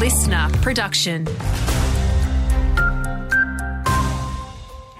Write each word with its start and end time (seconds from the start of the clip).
listener 0.00 0.48
production. 0.62 1.26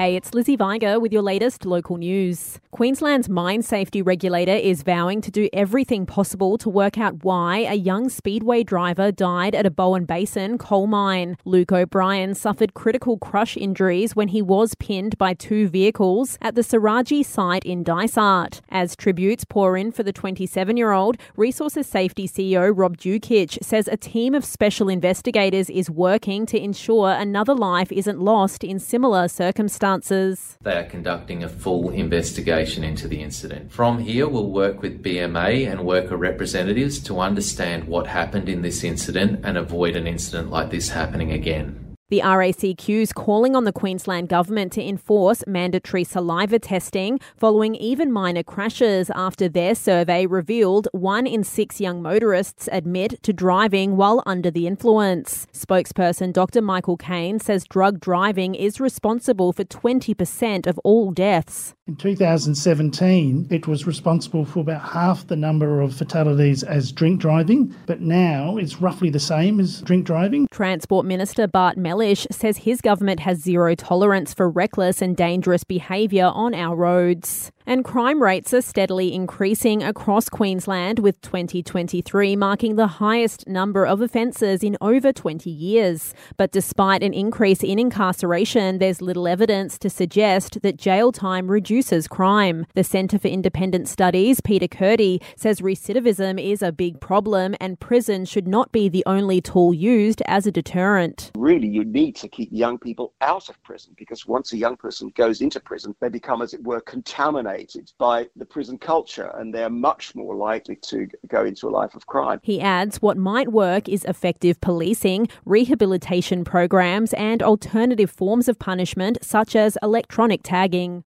Hey, 0.00 0.14
it's 0.14 0.32
Lizzie 0.32 0.54
Viger 0.54 1.00
with 1.00 1.12
your 1.12 1.22
latest 1.22 1.66
local 1.66 1.96
news. 1.96 2.60
Queensland's 2.70 3.28
mine 3.28 3.62
safety 3.62 4.00
regulator 4.00 4.52
is 4.54 4.84
vowing 4.84 5.20
to 5.20 5.28
do 5.28 5.48
everything 5.52 6.06
possible 6.06 6.56
to 6.58 6.70
work 6.70 6.96
out 6.96 7.24
why 7.24 7.66
a 7.68 7.74
young 7.74 8.08
speedway 8.08 8.62
driver 8.62 9.10
died 9.10 9.56
at 9.56 9.66
a 9.66 9.72
Bowen 9.72 10.04
Basin 10.04 10.56
coal 10.56 10.86
mine. 10.86 11.36
Luke 11.44 11.72
O'Brien 11.72 12.36
suffered 12.36 12.74
critical 12.74 13.18
crush 13.18 13.56
injuries 13.56 14.14
when 14.14 14.28
he 14.28 14.40
was 14.40 14.76
pinned 14.76 15.18
by 15.18 15.34
two 15.34 15.66
vehicles 15.66 16.38
at 16.40 16.54
the 16.54 16.62
Saraji 16.62 17.24
site 17.24 17.64
in 17.64 17.82
Dysart. 17.82 18.60
As 18.68 18.94
tributes 18.94 19.44
pour 19.44 19.76
in 19.76 19.90
for 19.90 20.04
the 20.04 20.12
27 20.12 20.76
year 20.76 20.92
old, 20.92 21.16
Resources 21.34 21.88
Safety 21.88 22.28
CEO 22.28 22.70
Rob 22.72 22.98
Djukic 22.98 23.64
says 23.64 23.88
a 23.88 23.96
team 23.96 24.36
of 24.36 24.44
special 24.44 24.88
investigators 24.88 25.68
is 25.68 25.90
working 25.90 26.46
to 26.46 26.56
ensure 26.56 27.10
another 27.10 27.54
life 27.56 27.90
isn't 27.90 28.20
lost 28.20 28.62
in 28.62 28.78
similar 28.78 29.26
circumstances 29.26 29.87
circumstances. 29.88 30.58
They 30.60 30.76
are 30.76 30.84
conducting 30.84 31.42
a 31.42 31.48
full 31.48 31.90
investigation 31.90 32.84
into 32.84 33.08
the 33.08 33.22
incident. 33.22 33.72
From 33.72 33.98
here, 33.98 34.28
we'll 34.28 34.50
work 34.50 34.82
with 34.82 35.02
BMA 35.02 35.70
and 35.70 35.84
worker 35.84 36.16
representatives 36.16 36.98
to 37.04 37.20
understand 37.20 37.84
what 37.84 38.06
happened 38.06 38.48
in 38.48 38.62
this 38.62 38.84
incident 38.84 39.40
and 39.44 39.56
avoid 39.56 39.96
an 39.96 40.06
incident 40.06 40.50
like 40.50 40.70
this 40.70 40.90
happening 40.90 41.32
again. 41.32 41.87
The 42.10 42.20
RACQ 42.20 43.02
is 43.02 43.12
calling 43.12 43.54
on 43.54 43.64
the 43.64 43.72
Queensland 43.72 44.30
Government 44.30 44.72
to 44.72 44.82
enforce 44.82 45.44
mandatory 45.46 46.04
saliva 46.04 46.58
testing 46.58 47.20
following 47.36 47.74
even 47.74 48.10
minor 48.10 48.42
crashes 48.42 49.10
after 49.14 49.46
their 49.46 49.74
survey 49.74 50.24
revealed 50.24 50.88
one 50.92 51.26
in 51.26 51.44
six 51.44 51.82
young 51.82 52.00
motorists 52.00 52.66
admit 52.72 53.22
to 53.24 53.34
driving 53.34 53.98
while 53.98 54.22
under 54.24 54.50
the 54.50 54.66
influence. 54.66 55.46
Spokesperson 55.52 56.32
Dr. 56.32 56.62
Michael 56.62 56.96
Kane 56.96 57.40
says 57.40 57.64
drug 57.64 58.00
driving 58.00 58.54
is 58.54 58.80
responsible 58.80 59.52
for 59.52 59.64
20% 59.64 60.66
of 60.66 60.78
all 60.84 61.10
deaths. 61.10 61.74
In 61.88 61.96
2017, 61.96 63.48
it 63.50 63.66
was 63.66 63.86
responsible 63.86 64.46
for 64.46 64.60
about 64.60 64.82
half 64.82 65.26
the 65.26 65.36
number 65.36 65.82
of 65.82 65.94
fatalities 65.94 66.62
as 66.62 66.92
drink 66.92 67.20
driving, 67.20 67.74
but 67.86 68.00
now 68.00 68.56
it's 68.56 68.80
roughly 68.80 69.10
the 69.10 69.18
same 69.18 69.60
as 69.60 69.82
drink 69.82 70.06
driving. 70.06 70.46
Transport 70.50 71.04
Minister 71.04 71.46
Bart 71.46 71.76
Mellish 71.98 72.28
says 72.30 72.58
his 72.58 72.80
government 72.80 73.18
has 73.20 73.40
zero 73.40 73.74
tolerance 73.74 74.32
for 74.32 74.48
reckless 74.48 75.02
and 75.02 75.16
dangerous 75.16 75.64
behaviour 75.64 76.26
on 76.26 76.54
our 76.54 76.76
roads. 76.76 77.50
And 77.66 77.84
crime 77.84 78.22
rates 78.22 78.54
are 78.54 78.62
steadily 78.62 79.12
increasing 79.12 79.82
across 79.82 80.28
Queensland, 80.28 81.00
with 81.00 81.20
2023 81.22 82.36
marking 82.36 82.76
the 82.76 82.86
highest 82.86 83.48
number 83.48 83.84
of 83.84 84.00
offences 84.00 84.62
in 84.62 84.76
over 84.80 85.12
20 85.12 85.50
years. 85.50 86.14
But 86.36 86.52
despite 86.52 87.02
an 87.02 87.12
increase 87.12 87.64
in 87.64 87.80
incarceration, 87.80 88.78
there's 88.78 89.02
little 89.02 89.26
evidence 89.26 89.76
to 89.80 89.90
suggest 89.90 90.62
that 90.62 90.76
jail 90.76 91.10
time 91.10 91.50
reduces 91.50 92.06
crime. 92.06 92.64
The 92.74 92.84
Centre 92.84 93.18
for 93.18 93.28
Independent 93.28 93.88
Studies, 93.88 94.40
Peter 94.40 94.68
Kurti, 94.68 95.20
says 95.36 95.60
recidivism 95.60 96.40
is 96.40 96.62
a 96.62 96.70
big 96.70 97.00
problem 97.00 97.56
and 97.60 97.80
prison 97.80 98.24
should 98.24 98.46
not 98.46 98.70
be 98.70 98.88
the 98.88 99.02
only 99.04 99.40
tool 99.40 99.74
used 99.74 100.22
as 100.26 100.46
a 100.46 100.52
deterrent. 100.52 101.27
Really, 101.38 101.68
you 101.68 101.84
need 101.84 102.16
to 102.16 102.28
keep 102.28 102.48
young 102.50 102.78
people 102.78 103.14
out 103.20 103.48
of 103.48 103.62
prison 103.62 103.94
because 103.96 104.26
once 104.26 104.52
a 104.52 104.56
young 104.56 104.76
person 104.76 105.12
goes 105.14 105.40
into 105.40 105.60
prison, 105.60 105.94
they 106.00 106.08
become, 106.08 106.42
as 106.42 106.52
it 106.52 106.64
were, 106.64 106.80
contaminated 106.80 107.92
by 107.96 108.26
the 108.34 108.44
prison 108.44 108.76
culture 108.76 109.30
and 109.36 109.54
they're 109.54 109.70
much 109.70 110.16
more 110.16 110.34
likely 110.34 110.74
to 110.82 111.06
go 111.28 111.44
into 111.44 111.68
a 111.68 111.70
life 111.70 111.94
of 111.94 112.08
crime. 112.08 112.40
He 112.42 112.60
adds 112.60 113.00
what 113.00 113.16
might 113.16 113.52
work 113.52 113.88
is 113.88 114.04
effective 114.06 114.60
policing, 114.60 115.28
rehabilitation 115.44 116.42
programs, 116.44 117.12
and 117.12 117.40
alternative 117.40 118.10
forms 118.10 118.48
of 118.48 118.58
punishment 118.58 119.18
such 119.22 119.54
as 119.54 119.78
electronic 119.80 120.40
tagging. 120.42 121.04